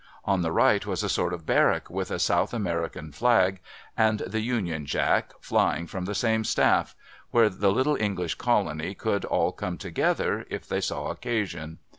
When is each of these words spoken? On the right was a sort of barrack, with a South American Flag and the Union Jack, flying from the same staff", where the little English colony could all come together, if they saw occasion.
On 0.25 0.41
the 0.41 0.51
right 0.51 0.83
was 0.83 1.03
a 1.03 1.09
sort 1.09 1.31
of 1.31 1.45
barrack, 1.45 1.87
with 1.87 2.09
a 2.09 2.17
South 2.17 2.55
American 2.55 3.11
Flag 3.11 3.59
and 3.95 4.17
the 4.21 4.39
Union 4.39 4.87
Jack, 4.87 5.29
flying 5.41 5.85
from 5.85 6.05
the 6.05 6.15
same 6.15 6.43
staff", 6.43 6.95
where 7.29 7.49
the 7.49 7.71
little 7.71 7.97
English 8.01 8.33
colony 8.33 8.95
could 8.95 9.25
all 9.25 9.51
come 9.51 9.77
together, 9.77 10.47
if 10.49 10.67
they 10.67 10.81
saw 10.81 11.11
occasion. 11.11 11.77